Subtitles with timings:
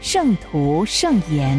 [0.00, 1.58] 圣徒圣言》。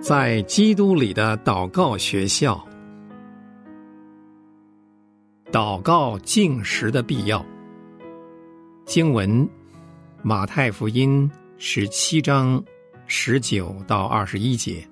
[0.00, 2.64] 在基督里的祷告学校，
[5.50, 7.44] 祷告进食的必要。
[8.84, 9.48] 经文：
[10.22, 11.28] 马太福音
[11.58, 12.62] 十七章
[13.06, 14.86] 十九到二十一节。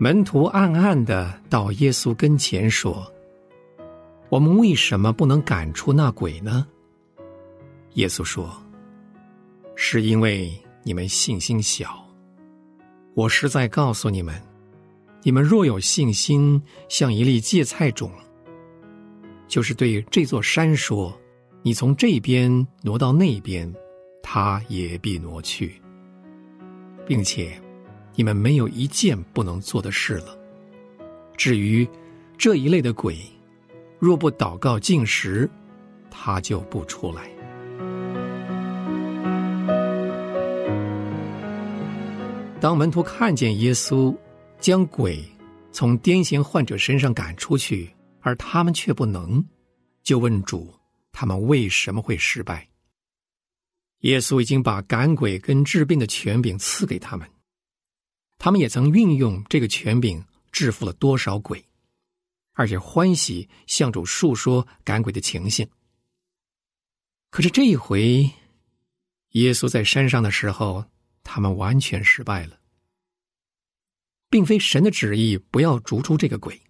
[0.00, 3.12] 门徒暗暗的到耶稣跟前说
[4.30, 6.64] ：“我们为什么不能赶出那鬼呢？”
[7.94, 8.48] 耶稣说
[9.74, 11.98] ：“是因为你们信心小。
[13.14, 14.40] 我实在告诉你们，
[15.24, 18.08] 你们若有信心，像一粒芥菜种，
[19.48, 21.12] 就是对这座山说
[21.62, 23.74] ：‘你从这边挪到那边，
[24.22, 25.82] 它也必挪去，
[27.04, 27.60] 并且。’”
[28.18, 30.36] 你们没有一件不能做的事了。
[31.36, 31.88] 至于
[32.36, 33.16] 这一类的鬼，
[34.00, 35.48] 若不祷告进食，
[36.10, 37.30] 他就不出来。
[42.60, 44.12] 当门徒看见耶稣
[44.58, 45.24] 将鬼
[45.70, 47.88] 从癫痫患者身上赶出去，
[48.20, 49.40] 而他们却不能，
[50.02, 50.74] 就问主：
[51.12, 52.68] 他们为什么会失败？
[54.00, 57.24] 耶稣已经把赶鬼跟治病的权柄赐给他们。
[58.38, 61.64] 他们也曾运用这个权柄制服了多少鬼，
[62.52, 65.68] 而且欢喜向主述说赶鬼的情形。
[67.30, 68.30] 可是这一回，
[69.32, 70.86] 耶稣在山上的时候，
[71.22, 72.58] 他们完全失败了，
[74.30, 76.62] 并非神的旨意不要逐出这个鬼，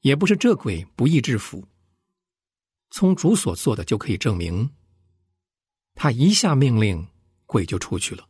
[0.00, 1.66] 也不是这鬼不易制服。
[2.90, 4.70] 从主所做的就可以证明，
[5.94, 7.06] 他一下命令，
[7.44, 8.26] 鬼就出去了。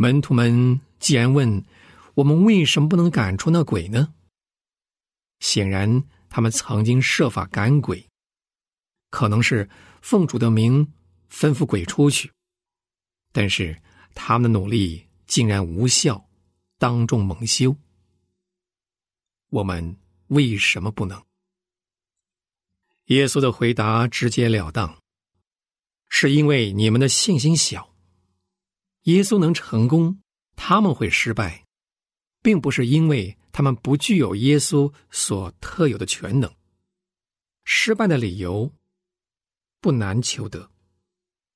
[0.00, 1.64] 门徒们既然问
[2.14, 4.14] 我们为什么不能赶出那鬼呢？
[5.40, 8.08] 显然他们曾经设法赶鬼，
[9.10, 9.68] 可能是
[10.00, 10.92] 奉主的名
[11.28, 12.30] 吩咐鬼出去，
[13.32, 13.82] 但是
[14.14, 16.28] 他们的努力竟然无效，
[16.78, 17.76] 当众蒙羞。
[19.50, 19.96] 我们
[20.28, 21.20] 为什么不能？
[23.06, 24.96] 耶稣的回答直截了当，
[26.08, 27.92] 是因为你们的信心小。
[29.08, 30.20] 耶稣能成功，
[30.54, 31.64] 他们会失败，
[32.42, 36.52] 并不是因为他们不具有耶稣所特有的全能。
[37.64, 38.70] 失败的理由
[39.80, 40.70] 不难求得。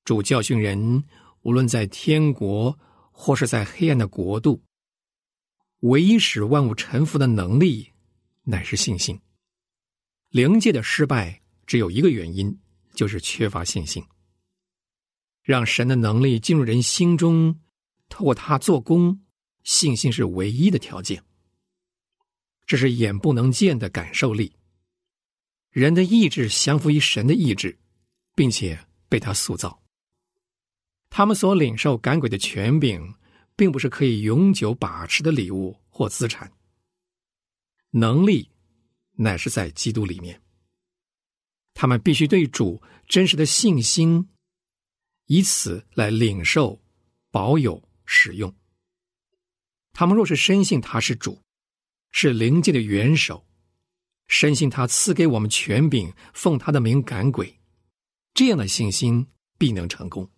[0.03, 1.03] 主教训人，
[1.43, 2.75] 无论在天国
[3.11, 4.59] 或是在黑暗的国度，
[5.81, 7.87] 唯一使万物臣服的能力，
[8.41, 9.19] 乃是信心。
[10.29, 12.59] 灵界的失败只有一个原因，
[12.95, 14.03] 就是缺乏信心。
[15.43, 17.59] 让神的能力进入人心中，
[18.07, 19.21] 透过他做工，
[19.63, 21.21] 信心是唯一的条件。
[22.65, 24.55] 这是眼不能见的感受力。
[25.69, 27.77] 人的意志降服于神的意志，
[28.35, 29.83] 并且被他塑造。
[31.09, 33.13] 他们所领受赶鬼的权柄，
[33.55, 36.49] 并不是可以永久把持的礼物或资产。
[37.91, 38.49] 能力
[39.11, 40.41] 乃是在基督里面。
[41.73, 44.29] 他们必须对主真实的信心。
[45.25, 46.81] 以此来领受、
[47.31, 48.53] 保有、使用。
[49.93, 51.41] 他们若是深信他是主，
[52.11, 53.45] 是灵界的元首，
[54.27, 57.59] 深信他赐给我们权柄，奉他的名赶鬼，
[58.33, 60.29] 这样的信心必能成功。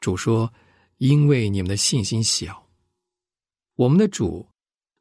[0.00, 0.52] 主说
[0.98, 2.70] ：“因为你们的信心小。”
[3.74, 4.48] 我们的主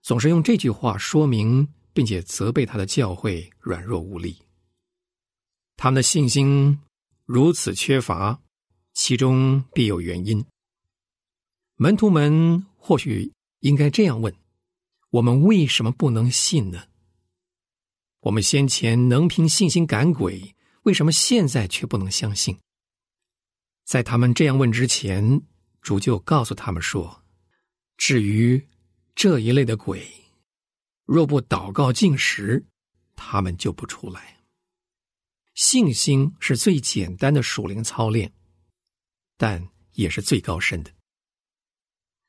[0.01, 4.37] 总是用这句话说明，并且责备他的教会软弱无力。
[5.75, 6.79] 他们的信心
[7.25, 8.41] 如此缺乏。
[8.97, 10.43] 其中必有原因。
[11.75, 14.33] 门徒们或许应该这样问：
[15.11, 16.87] 我们为什么不能信呢？
[18.21, 22.57] 我们先前能凭信心赶鬼，为什么现在却不能相信？
[23.85, 25.43] 在他们这样问之前，
[25.79, 27.21] 主就告诉他们说：
[27.97, 28.67] 至于
[29.13, 30.07] 这一类的鬼，
[31.05, 32.65] 若不祷告进食，
[33.15, 34.39] 他们就不出来。
[35.53, 38.33] 信心是最简单的属灵操练。
[39.37, 40.91] 但也是最高深的。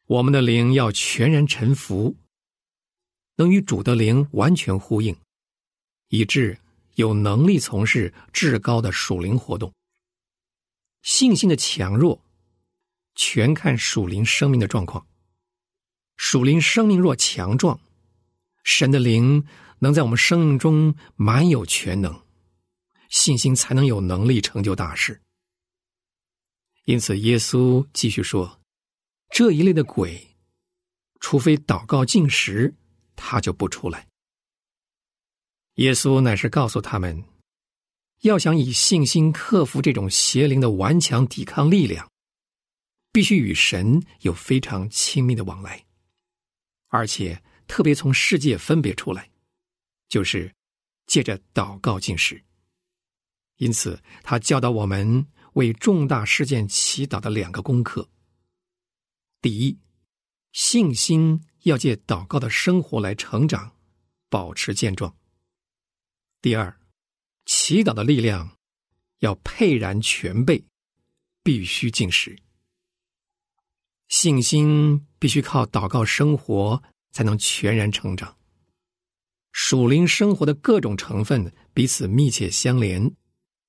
[0.06, 2.16] 我们的灵要全然臣服，
[3.36, 5.16] 能与主的灵完全呼应，
[6.08, 6.58] 以致
[6.94, 9.72] 有能力从事至高的属灵活动。
[11.02, 12.22] 信心的强弱，
[13.14, 15.06] 全看属灵生命的状况。
[16.16, 17.78] 属灵生命若强壮，
[18.64, 19.46] 神的灵
[19.78, 22.20] 能在我们生命中满有全能，
[23.10, 25.22] 信心才能有能力成就大事。
[26.88, 28.62] 因此，耶稣继续说
[29.28, 30.26] ：“这一类的鬼，
[31.20, 32.74] 除非祷告进食，
[33.14, 34.08] 他就不出来。”
[35.76, 37.22] 耶稣乃是告诉他们，
[38.22, 42.10] 要想以信心克服这种邪灵的顽强抵抗力量，
[43.12, 45.84] 必须与神有非常亲密的往来。
[46.86, 49.28] 而且特别从世界分别出来，
[50.08, 50.50] 就是
[51.06, 52.42] 借着祷告进食。
[53.56, 55.26] 因此，他教导我们
[55.58, 58.08] 为重大事件祈祷的两个功课：
[59.42, 59.76] 第一，
[60.52, 63.72] 信心要借祷告的生活来成长，
[64.28, 65.12] 保持健壮；
[66.40, 66.78] 第二，
[67.44, 68.56] 祈祷的力量
[69.18, 70.64] 要沛然全备，
[71.42, 72.38] 必须进食。
[74.06, 76.80] 信心必须靠祷告生活
[77.10, 78.38] 才能全然成长。
[79.50, 83.12] 属灵生活的各种成分彼此密切相连，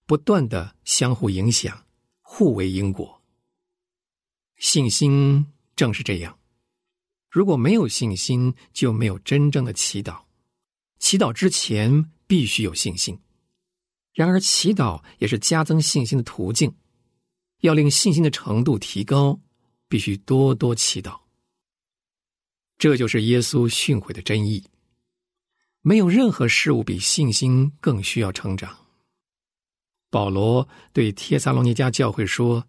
[0.10, 1.86] 不断的相互影响，
[2.24, 3.22] 互为因果。
[4.58, 5.46] 信心
[5.76, 6.40] 正是这样。
[7.30, 10.24] 如果没有信心，就没有真正的祈祷。
[10.98, 13.20] 祈祷之前必须有信心。
[14.12, 16.74] 然而，祈祷也是加增信心的途径。
[17.60, 19.40] 要令信心的程度提高。
[19.88, 21.20] 必须多多祈祷，
[22.80, 24.64] 这就是耶稣训诲的真意。
[25.82, 28.89] 没有任何事物比信心更需要成长。
[30.10, 32.68] 保罗对帖撒罗尼迦教会说：“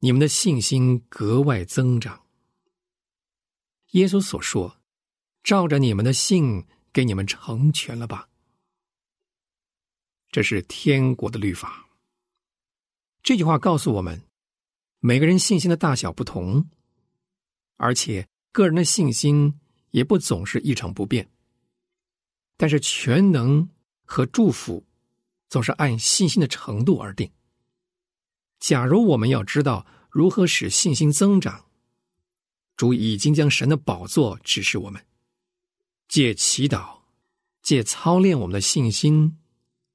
[0.00, 2.26] 你们的信心格外增长。”
[3.92, 4.78] 耶稣所说
[5.42, 8.28] ：“照着你们的信，给你们成全了吧。”
[10.30, 11.88] 这是天国的律法。
[13.22, 14.22] 这句话告诉我们。
[15.00, 16.68] 每个人信心的大小不同，
[17.76, 19.60] 而且个人的信心
[19.90, 21.30] 也不总是一成不变。
[22.56, 23.68] 但是全能
[24.04, 24.84] 和祝福
[25.48, 27.30] 总是按信心的程度而定。
[28.58, 31.66] 假如我们要知道如何使信心增长，
[32.76, 35.06] 主已经将神的宝座指示我们，
[36.08, 37.00] 借祈祷，
[37.62, 39.38] 借操练我们的信心，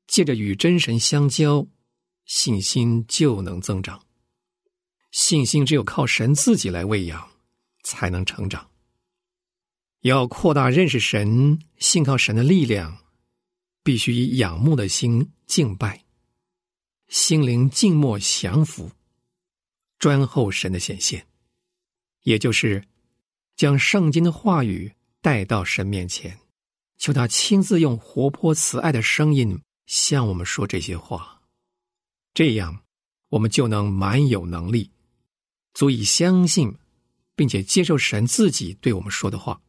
[0.07, 1.67] 借着与真神相交，
[2.25, 4.05] 信心就能增长。
[5.11, 7.29] 信心只有靠神自己来喂养，
[7.83, 8.69] 才能成长。
[10.01, 13.00] 要扩大认识神，信靠神的力量，
[13.83, 16.03] 必须以仰慕的心敬拜，
[17.07, 18.91] 心灵静默降服，
[19.97, 21.27] 专候神的显现，
[22.23, 22.83] 也就是
[23.55, 26.39] 将圣经的话语带到神面前，
[26.97, 31.41] 求他亲自用活泼慈爱的声音向我们说这些话，
[32.33, 32.83] 这样
[33.29, 34.91] 我们就能满有能力。
[35.73, 36.75] 足以相信，
[37.35, 39.61] 并且接受神自己对我们说的话。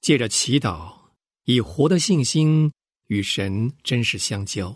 [0.00, 0.92] 借着祈祷，
[1.44, 2.72] 以活的信心
[3.12, 4.74] 与神真实相交，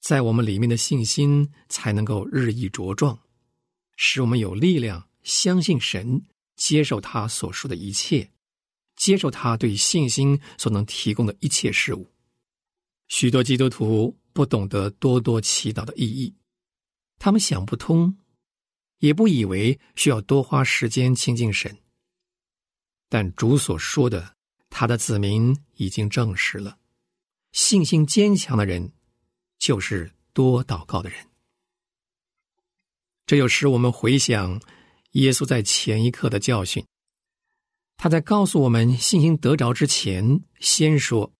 [0.00, 3.18] 在我们里面的信心才能够日益茁壮，
[3.94, 6.24] 使我们有力量相信神，
[6.56, 8.30] 接受他所说的一切，
[8.96, 12.10] 接受他对信心所能提供的一切事物。
[13.08, 16.34] 许多基督徒不懂得多多祈祷的意义，
[17.18, 18.16] 他们想不通。
[19.00, 21.78] 也不以为需要多花时间亲近神，
[23.10, 24.36] 但主所说的，
[24.70, 26.78] 他的子民已经证实了：
[27.52, 28.92] 信心坚强的人，
[29.58, 31.26] 就是多祷告的人。
[33.26, 34.60] 这又使我们回想
[35.12, 36.84] 耶稣在前一刻的教训。
[37.96, 41.32] 他在告诉我们信心得着之前，先说：“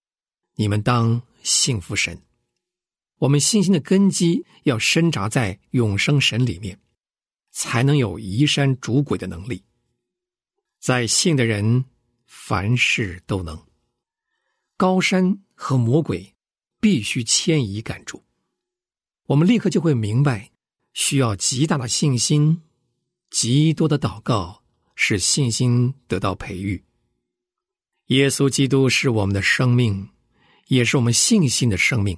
[0.57, 2.23] 你们当信服神。”
[3.19, 6.79] 我们信心的根基要深扎在永生神里面。
[7.53, 9.65] 才能有移山逐鬼的能力。
[10.79, 11.85] 在信的人，
[12.25, 13.67] 凡事都能。
[14.77, 16.35] 高山和魔鬼
[16.81, 18.25] 必须迁移赶住。
[19.27, 20.51] 我们立刻就会明白，
[20.95, 22.63] 需要极大的信心，
[23.29, 24.65] 极多的祷告，
[24.97, 26.83] 使信心得到培育。
[28.07, 30.09] 耶稣基督是我们的生命，
[30.69, 32.17] 也是我们信心的生命。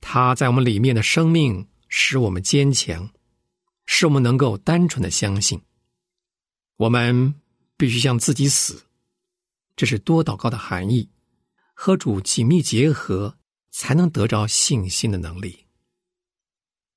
[0.00, 3.10] 他在我们里面的生命，使我们坚强。
[3.88, 5.60] 使我们能够单纯的相信，
[6.76, 7.34] 我们
[7.76, 8.84] 必须向自己死，
[9.76, 11.08] 这是多祷告的含义，
[11.78, 13.36] 和主紧密结合，
[13.70, 15.66] 才能得着信心的能力。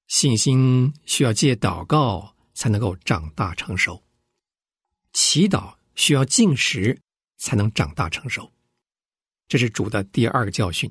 [0.07, 4.01] 信心需要借祷告才能够长大成熟，
[5.11, 7.01] 祈祷需要进食
[7.37, 8.51] 才能长大成熟。
[9.49, 10.89] 这是主的第二个教训。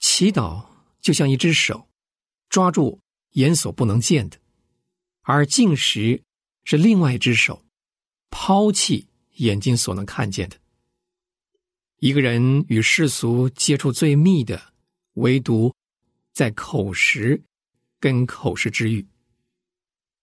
[0.00, 0.66] 祈祷
[1.00, 1.88] 就像一只手，
[2.48, 3.00] 抓住
[3.30, 4.36] 眼所不能见的；
[5.22, 6.24] 而进食
[6.64, 7.64] 是另外一只手，
[8.30, 10.58] 抛弃眼睛所能看见的。
[12.00, 14.72] 一个人与世俗接触最密的，
[15.14, 15.74] 唯独
[16.32, 17.42] 在口食
[17.98, 19.04] 跟口食之欲。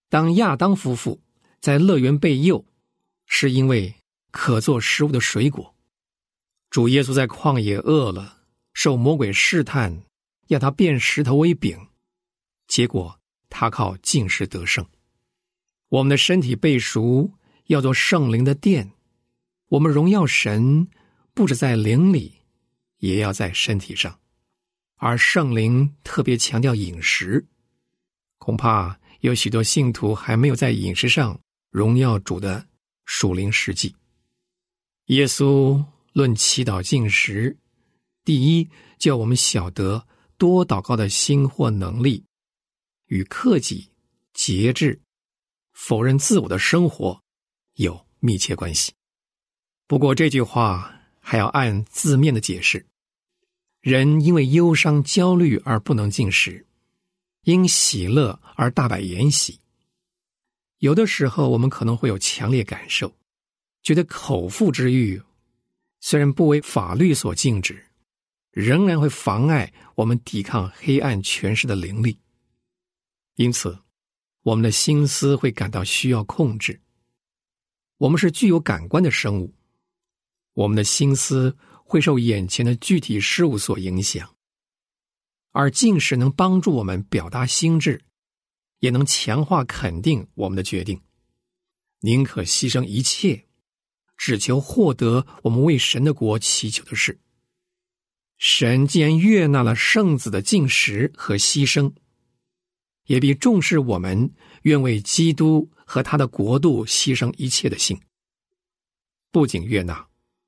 [0.07, 1.19] 当亚当夫妇
[1.59, 2.65] 在乐园被诱，
[3.25, 3.93] 是因为
[4.31, 5.75] 可做食物的水果。
[6.69, 10.01] 主耶稣在旷野饿了，受魔鬼试探，
[10.47, 11.77] 要他变石头为饼，
[12.67, 14.87] 结果他靠进食得胜。
[15.89, 17.33] 我们的身体被赎，
[17.65, 18.93] 要做圣灵的殿，
[19.67, 20.87] 我们荣耀神。
[21.35, 22.31] 不止在灵里，
[22.99, 24.17] 也要在身体上，
[24.95, 27.45] 而圣灵特别强调饮食，
[28.37, 31.37] 恐怕有许多信徒还没有在饮食上
[31.69, 32.65] 荣耀主的
[33.03, 33.93] 属灵实际。
[35.07, 37.57] 耶稣论祈祷进食，
[38.23, 42.23] 第一叫我们晓得多祷告的心或能力，
[43.07, 43.91] 与克己、
[44.33, 45.01] 节制、
[45.73, 47.21] 否认自我的生活
[47.73, 48.93] 有密切关系。
[49.85, 50.94] 不过这句话。
[51.27, 52.85] 还要按字面的解释，
[53.81, 56.67] 人因为忧伤、焦虑而不能进食，
[57.41, 59.59] 因喜乐而大摆筵席。
[60.77, 63.11] 有的时候，我们可能会有强烈感受，
[63.81, 65.19] 觉得口腹之欲
[65.99, 67.83] 虽然不为法律所禁止，
[68.51, 72.19] 仍然会妨碍我们抵抗黑暗权势的灵力。
[73.33, 73.79] 因此，
[74.43, 76.79] 我们的心思会感到需要控制。
[77.97, 79.54] 我们是具有感官的生物。
[80.55, 84.35] 我们的心思会受眼前的具体事物所影响，
[85.51, 88.01] 而近视能帮助我们表达心智，
[88.79, 91.01] 也能强化肯定我们的决定，
[91.99, 93.45] 宁可牺牲一切，
[94.15, 97.19] 只求获得我们为神的国祈求的事。
[98.37, 101.93] 神既然悦纳了圣子的进食和牺牲，
[103.07, 104.33] 也必重视我们
[104.63, 107.99] 愿为基督和他的国度牺牲一切的心。
[109.31, 110.07] 不仅悦纳。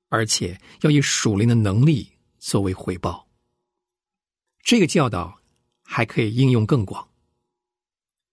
[0.10, 2.10] 而且要以属灵的能力
[2.40, 3.28] 作为回报。
[4.64, 5.40] 这个教导
[5.84, 7.10] 还可以应用更广。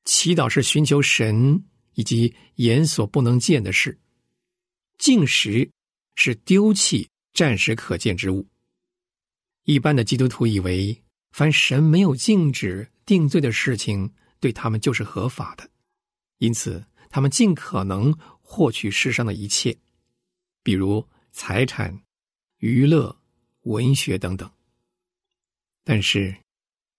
[0.04, 1.64] 祈祷是寻求神
[1.94, 3.98] 以及眼所不能见的事，
[4.98, 5.70] 进食
[6.14, 8.46] 是丢弃暂时可见之物。
[9.64, 11.02] 一般的基督徒以为，
[11.32, 15.70] 凡神没有禁止定罪的事情，对他们就是合法的，
[16.38, 19.76] 因此他们尽可能获取世上的一切，
[20.62, 21.04] 比如。
[21.36, 22.00] 财产、
[22.58, 23.20] 娱乐、
[23.62, 24.48] 文学等等，
[25.82, 26.32] 但是，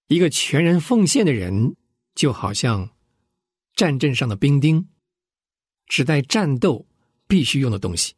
[0.08, 1.78] 一个全然奉献的人，
[2.16, 2.94] 就好像
[3.76, 4.90] 战阵上的兵丁，
[5.88, 6.86] 只带战斗
[7.28, 8.14] 必须用的东西。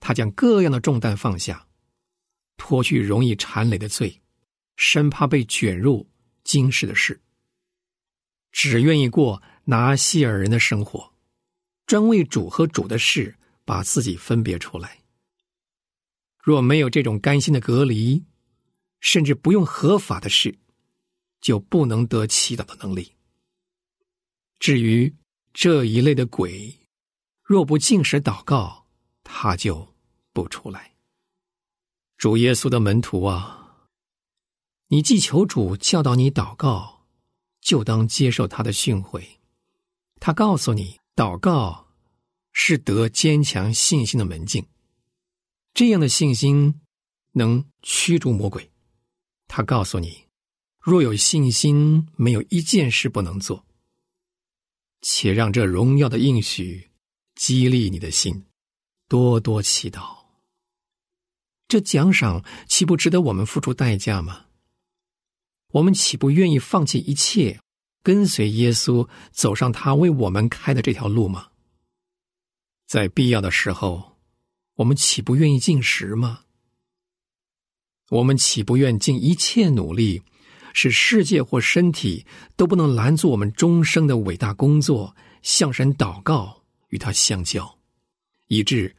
[0.00, 1.68] 他将各样的重担放下，
[2.56, 4.22] 脱去容易缠累的罪，
[4.76, 6.08] 生怕被卷入
[6.44, 7.20] 今世的事，
[8.50, 11.12] 只愿意过拿西尔人的生活，
[11.84, 13.36] 专为主和主的事。
[13.64, 15.00] 把自己分别出来。
[16.38, 18.24] 若没有这种甘心的隔离，
[19.00, 20.58] 甚至不用合法的事，
[21.40, 23.14] 就不能得祈祷的能力。
[24.58, 25.14] 至于
[25.52, 26.78] 这一类的鬼，
[27.42, 28.86] 若不进食祷告，
[29.22, 29.94] 他就
[30.32, 30.94] 不出来。
[32.16, 33.88] 主耶稣的门徒啊，
[34.88, 37.06] 你既求主教导你祷告，
[37.60, 39.22] 就当接受他的训诲。
[40.20, 41.93] 他告诉你祷告。
[42.54, 44.64] 是得坚强信心的门径，
[45.74, 46.80] 这样的信心
[47.32, 48.70] 能驱逐魔鬼。
[49.46, 50.24] 他告诉你，
[50.80, 53.66] 若有信心，没有一件事不能做。
[55.02, 56.90] 且让这荣耀的应许
[57.34, 58.46] 激励你的心，
[59.08, 60.24] 多多祈祷。
[61.68, 64.46] 这奖赏岂不值得我们付出代价吗？
[65.72, 67.60] 我们岂不愿意放弃一切，
[68.02, 71.50] 跟随耶稣走上他为我们开的这条路吗？
[72.86, 74.18] 在必要的时候，
[74.76, 76.40] 我们岂不愿意进食吗？
[78.10, 80.22] 我们岂不愿尽一切努力，
[80.74, 87.78] 使世界或身体都不能拦阻我们终生的伟大工作，向神祷告，与他相交，
[88.48, 88.94] 以致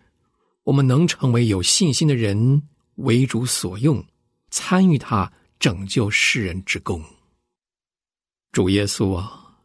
[0.63, 4.03] 我们能成为有信心的人，为主所用，
[4.49, 7.03] 参与他拯救世人之功。
[8.51, 9.59] 主耶稣啊，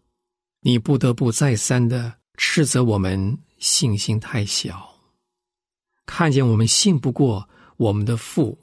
[0.61, 3.39] 你不得不再三的斥责我们。
[3.59, 4.99] 信心太小，
[6.07, 8.59] 看见我们信不过我们的父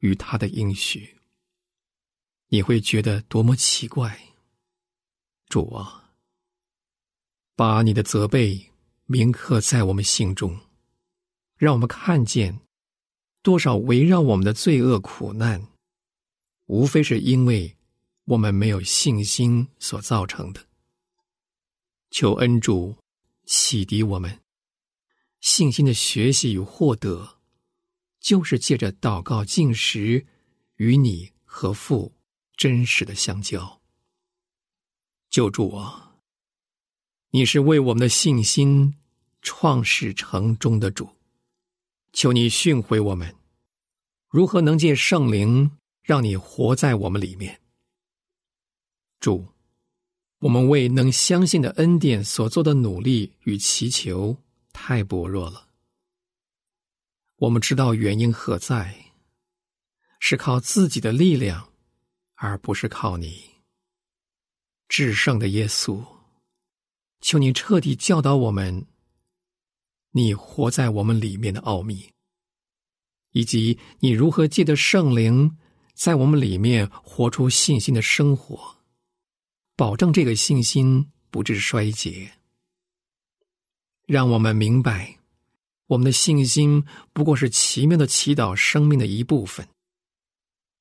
[0.00, 1.16] 与他的应许，
[2.48, 4.20] 你会觉得多么奇怪。
[5.46, 6.10] 主啊，
[7.54, 8.72] 把你的责备
[9.06, 10.58] 铭刻在我们心中，
[11.56, 12.60] 让我们看见
[13.40, 15.64] 多少围绕我们的罪恶苦难，
[16.66, 17.76] 无非是因为
[18.24, 20.66] 我们没有信心所造成的。
[22.10, 22.96] 求恩主
[23.52, 24.42] 启迪我们，
[25.40, 27.40] 信心的学习与获得，
[28.20, 30.24] 就是借着祷告进食，
[30.76, 32.14] 与你和父
[32.56, 33.82] 真实的相交。
[35.30, 36.22] 救助我，
[37.30, 38.94] 你是为我们的信心
[39.42, 41.16] 创始成终的主，
[42.12, 43.34] 求你训诲我们，
[44.28, 47.60] 如何能借圣灵让你活在我们里面。
[49.18, 49.44] 主。
[50.40, 54.38] 我们为能相信的恩典所做的努力与祈求
[54.72, 55.68] 太薄弱了。
[57.36, 59.12] 我们知道原因何在，
[60.18, 61.72] 是靠自己的力量，
[62.36, 63.50] 而不是靠你。
[64.88, 66.02] 至圣的耶稣，
[67.20, 68.86] 求你彻底教导我们，
[70.12, 72.10] 你活在我们里面的奥秘，
[73.32, 75.58] 以及你如何借着圣灵
[75.94, 78.79] 在我们里面活出信心的生活。
[79.80, 82.30] 保证这个信心不致衰竭，
[84.04, 85.18] 让我们明白，
[85.86, 86.84] 我们的信心
[87.14, 89.66] 不过是奇妙的祈祷生命的一部分。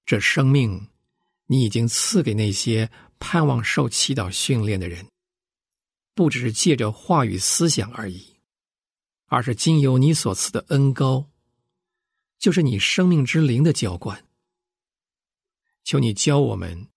[0.06, 0.90] 这生命，
[1.46, 5.08] 你已经赐给那些盼望受祈祷训练的人，
[6.14, 8.36] 不只是借着话语思想而已，
[9.28, 11.26] 而是经由你所赐的恩高，
[12.38, 14.26] 就是你生命之灵的浇灌。
[15.86, 16.90] 求你教我们。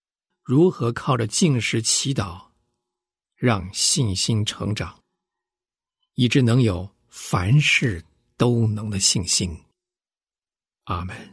[0.43, 2.47] 如何靠着进食祈祷，
[3.35, 5.01] 让信心成长，
[6.15, 8.03] 以致能有凡事
[8.35, 9.57] 都能的信心？
[10.83, 11.32] 阿门。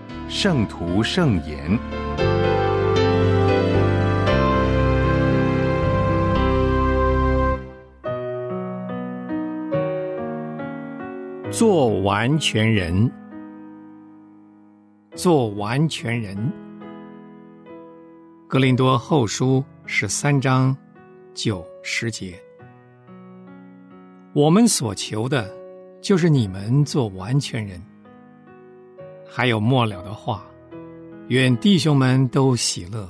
[0.33, 1.77] 圣徒圣言。
[11.51, 13.11] 做完全人。
[15.15, 16.37] 做完全人。
[18.47, 20.75] 格林多后书十三章
[21.33, 22.41] 九十节。
[24.31, 25.53] 我们所求的
[26.01, 27.90] 就是你们做完全人。
[29.33, 30.45] 还有末了的话，
[31.29, 33.09] 愿弟兄们都喜乐，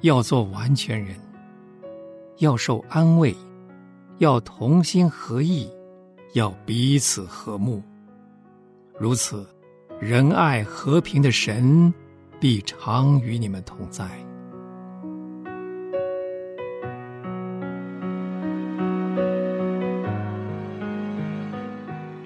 [0.00, 1.14] 要做完全人，
[2.38, 3.36] 要受安慰，
[4.16, 5.70] 要同心合意。
[6.32, 7.82] 要彼此和睦，
[8.98, 9.46] 如此，
[9.98, 11.92] 仁爱和平的神
[12.38, 14.04] 必常与你们同在。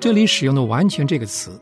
[0.00, 1.60] 这里使用的“完全”这个词，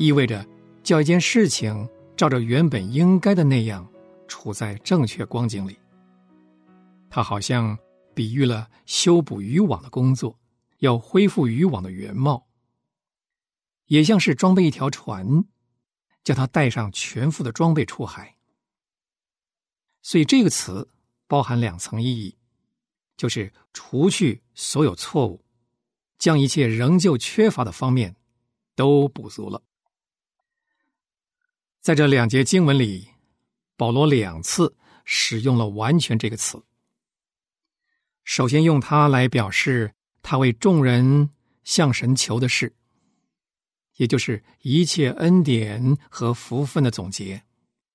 [0.00, 0.44] 意味着
[0.82, 1.86] 叫一件事情
[2.16, 3.86] 照着原本应该的那样
[4.26, 5.78] 处在正确光景里。
[7.10, 7.78] 它好像
[8.14, 10.34] 比喻了修补渔网的工作。
[10.78, 12.46] 要恢复渔网的原貌，
[13.84, 15.44] 也像是装备一条船，
[16.24, 18.34] 叫它带上全副的装备出海。
[20.00, 20.88] 所以这个词
[21.26, 22.34] 包含两层意义，
[23.18, 25.44] 就是除去所有错误，
[26.18, 28.16] 将一切仍旧缺乏的方面
[28.74, 29.62] 都补足了。
[31.80, 33.08] 在这两节经文里，
[33.76, 36.62] 保罗两次使用了“完全”这个词。
[38.24, 39.92] 首先用它来表示。
[40.22, 41.30] 他为众人
[41.64, 42.74] 向神求的事，
[43.96, 47.42] 也就是一切恩典和福分的总结。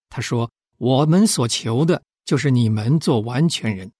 [0.10, 3.92] 他说：“我们所求的，就是你们做完全人。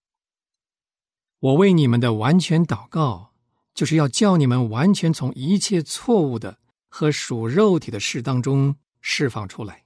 [1.40, 3.32] 我为你们的完全祷告，
[3.76, 6.58] 就是要叫你们完全从一切错误的
[6.90, 8.76] 和属肉体的事当中
[9.08, 9.84] 释放出来，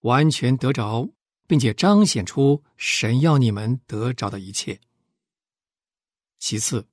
[0.00, 1.10] 完全得着，
[1.46, 4.80] 并且彰显出神要你们得着的一切。
[6.38, 6.88] 其次。”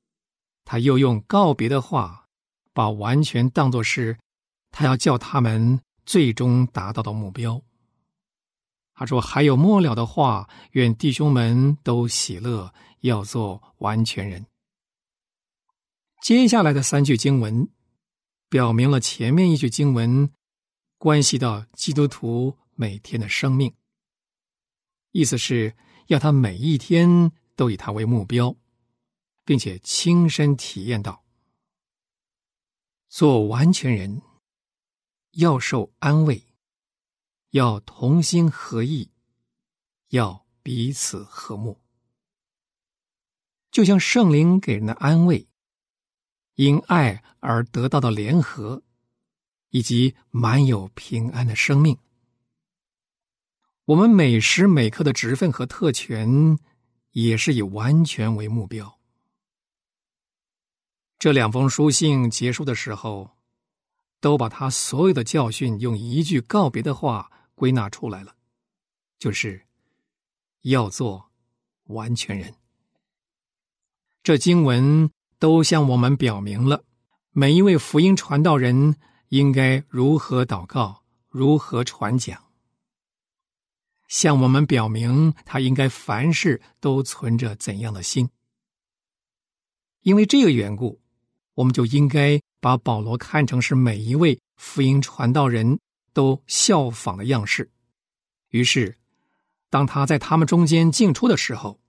[0.66, 2.30] 他又用告别的话，
[2.72, 4.18] 把完全当作是
[4.72, 7.62] 他要叫他们最终达到的目标。
[8.94, 14.46] 他说：“还有末了的话，愿弟兄们都喜乐，要做完全人。”
[16.24, 17.70] 接下来的三句经文，
[18.48, 20.32] 表明了前面一句经文
[21.04, 23.76] 关系到基督徒每天的生命，
[25.12, 25.76] 意思是
[26.08, 28.56] 要他每一天都以他为目标。
[29.44, 31.26] 并且亲身体验到，
[33.10, 34.22] 做完全人
[35.32, 36.42] 要受安慰，
[37.50, 39.12] 要同心合意，
[40.12, 41.82] 要彼此和睦，
[43.70, 45.50] 就像圣灵给人的安慰，
[46.56, 48.82] 因爱而得到的联合，
[49.74, 51.98] 以及满有平安的生命。
[53.86, 56.60] 我们每时每刻的职分和特权，
[57.12, 59.00] 也是以完全为目标。
[61.18, 63.32] 这两封书信结束的时候，
[64.20, 68.36] 都把他所有的教训用一句告别的话归纳出来了，
[69.18, 69.60] 就是
[70.62, 71.32] 要做
[71.86, 72.54] 完全人。
[74.22, 75.10] 这经文
[75.40, 76.84] 都向我们表明了
[77.32, 78.96] 每一位福音传道人
[79.34, 82.39] 应该如何祷告、如何传讲，
[84.08, 88.30] 向我们表明他应该凡事都存着怎样的心。
[90.02, 91.02] 因为这个缘故。
[91.56, 95.80] 我们就应该把保罗看成是每一位福音传道人
[96.12, 97.69] 都效仿的样式。
[98.50, 98.98] 于是，
[99.69, 101.80] 当他在他们中间进出的时候，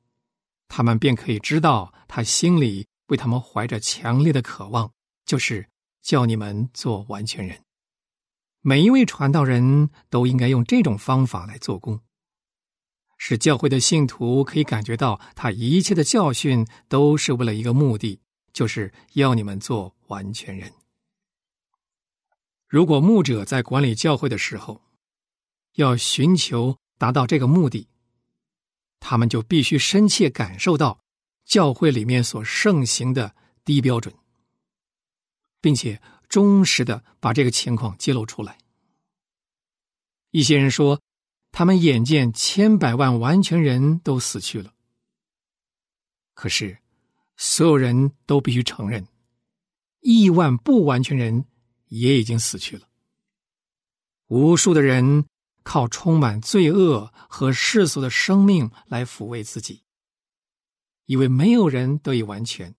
[0.68, 4.92] 他们便可以知道他心里为他们怀着强烈的渴望，
[5.24, 5.66] 就是
[6.05, 7.61] 叫你们做完全人。
[8.61, 11.99] 每一位传道人都应该用这种方法来做工，
[13.19, 18.21] 使教会的信徒可以感觉到他一切的教训都是为了一个目的。
[18.53, 20.73] 就是要你们做完全人。
[22.69, 24.81] 如果牧者在管理教会的时候，
[25.75, 27.88] 要寻求达到这个目的，
[29.01, 31.01] 他们就必须深切感受到
[31.45, 34.14] 教会里面所盛行的低标准，
[35.64, 38.59] 并且忠实的把这个情况揭露出来。
[40.31, 41.00] 一些人说，
[41.53, 44.74] 他们眼见千百万完全人都死去了，
[46.35, 46.77] 可是。
[47.37, 49.09] 所有人都必须承认，
[50.00, 51.46] 亿万不完全人
[51.88, 52.88] 也已经死去了。
[54.29, 55.27] 无数的人
[55.64, 59.83] 靠充满罪恶和世俗的生命来抚慰自己，
[61.07, 62.77] 以为没有人得以完全。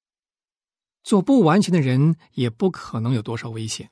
[1.06, 3.92] 做不完全的人也不可能有多少危险。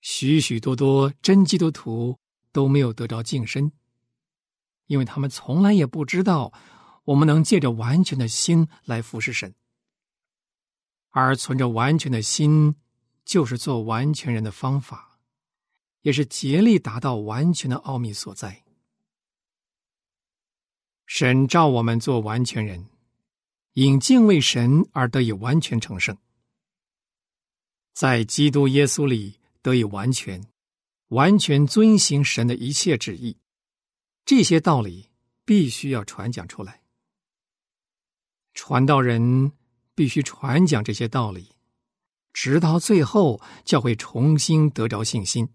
[0.00, 2.18] 许许多多真基督徒
[2.50, 3.70] 都没有得着净身，
[4.86, 6.52] 因为他们从来也不知道。
[7.04, 9.54] 我们能借着完全的心来服侍神。
[11.08, 12.76] 而存着完全的心，
[13.24, 15.18] 就是做完全人的方法，
[16.02, 18.62] 也是竭力达到完全的奥秘所在。
[21.06, 22.86] 神召我们做完全人，
[23.74, 26.16] 因敬畏神而得以完全成圣，
[27.94, 30.44] 在基督耶稣里得以完全，
[31.08, 33.36] 完全遵行神的一切旨意。
[34.24, 35.10] 这些道理
[35.44, 36.82] 必须要传讲出来。
[38.54, 39.52] 传道人
[39.94, 41.52] 必须传讲这些道理，
[42.32, 45.48] 直到最后教会重新得着信心。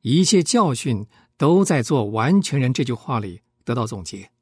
[0.00, 3.42] 一切教训都在“做完全人”这句话里。
[3.62, 4.32] 得到总结，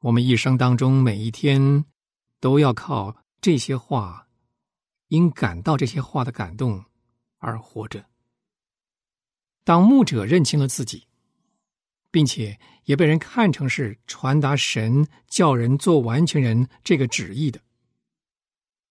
[0.00, 1.84] 我们一生当中每一天
[2.40, 4.28] 都要靠这些话，
[5.08, 6.84] 因感到这些话的感动
[7.38, 8.04] 而活着。
[9.64, 11.06] 当牧者认清了自己，
[12.10, 17.60] 并且也被人看成是传达神叫人做完全人这个旨意的，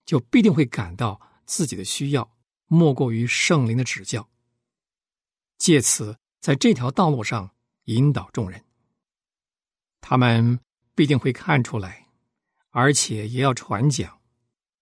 [0.06, 2.30] 就必定会感到自己的需要
[2.68, 4.30] 莫过于圣灵的指教，
[5.58, 7.52] 借此在这条道路上。
[7.88, 8.62] 引导众人，
[10.02, 10.60] 他们
[10.98, 12.08] 必定会看出来，
[12.72, 14.20] 而且也要传讲。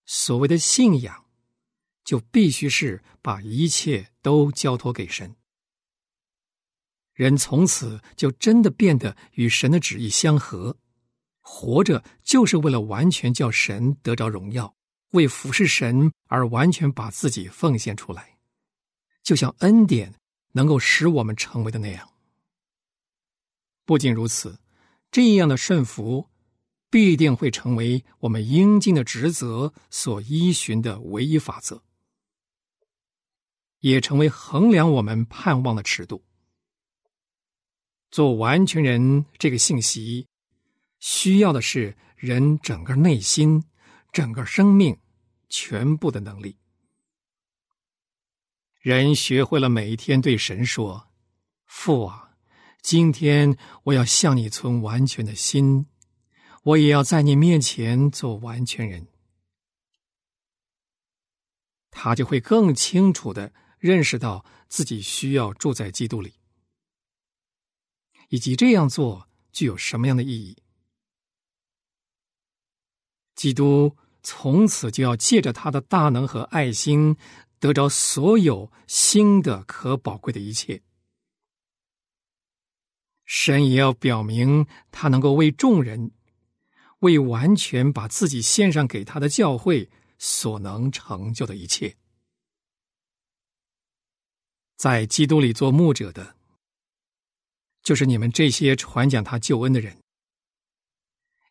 [0.05, 1.25] 所谓的信仰，
[2.05, 5.35] 就必须是把一切都交托给神。
[7.11, 10.77] 人从此就真的变得与神的旨意相合，
[11.41, 14.73] 活着就是为了完全叫神得着荣耀，
[15.09, 18.37] 为服侍神而完全把自己奉献出来，
[19.21, 20.13] 就像恩典
[20.53, 22.09] 能够使我们成为的那样。
[23.83, 24.57] 不仅如此，
[25.15, 26.29] 这样的顺服
[26.89, 31.81] 必定会成为我们应尽的职责所依循的唯一法则，
[33.79, 36.21] 也成为衡量我们盼望的尺度。
[38.11, 40.27] 做完全人这个信息，
[40.99, 43.63] 需要的是人整个内心、
[44.11, 44.99] 整个生命
[45.47, 46.57] 全部的能力。
[48.81, 51.07] 人学会了每一天对神说
[51.67, 52.23] ：“父啊。”
[52.85, 55.87] 今天我要向你存完全的心，
[56.61, 59.07] 我也要在你面前做完全人。
[61.89, 66.35] 他就会更清楚的认识到自己需要住在基督里，
[68.29, 70.55] 以及这样做具有什么样的意义。
[73.33, 77.17] 基督从此就要借着他的大能和爱心，
[77.57, 80.83] 得着所有新的可宝贵的一切。
[83.25, 86.11] 神也要表明，他能够为众人，
[86.99, 91.97] 为完全把自己献上给他的教会所能成就的一切。
[94.77, 96.35] 在基督里做牧者的，
[97.81, 99.97] 就是你们这些传讲他救恩的人，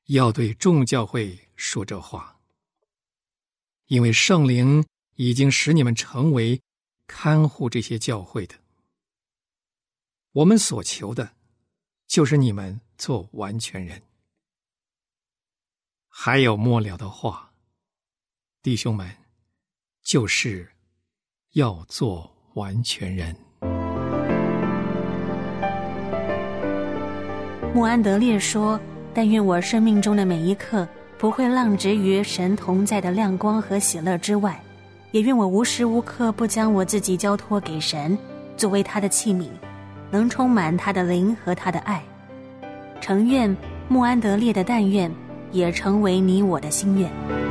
[0.07, 2.39] 要对众教会说这话，
[3.87, 6.61] 因为圣灵已经使你们成为
[7.09, 8.55] 看护这些教会的。
[10.31, 11.35] 我们所求的。
[12.07, 14.01] 就是你们做完全人，
[16.09, 17.51] 还有末了的话，
[18.63, 19.11] 弟兄们，
[20.03, 20.71] 就是
[21.55, 23.35] 要做完全人。
[27.75, 28.81] 穆安德烈说
[29.13, 30.87] ：“但愿我生命中的每一刻
[31.19, 34.63] 不会浪掷于神同在的亮光和喜乐之外，
[35.11, 38.17] 也愿我无时无刻不将我自己交托给神，
[38.57, 39.49] 作为他的器皿。”
[40.11, 42.03] 能充满他的灵和他的爱，
[43.01, 43.55] 诚愿
[43.89, 45.11] 穆安德烈的但愿
[45.51, 47.44] 也成为你我的心愿。